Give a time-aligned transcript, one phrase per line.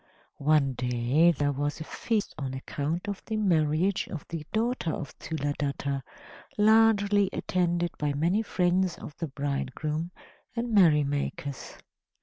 [0.39, 5.13] One day there was a feast on account of the marriage of the daughter of
[5.19, 6.01] Sthuladatta,
[6.57, 10.09] largely attended by many friends of the bridegroom
[10.55, 11.77] and merry makers.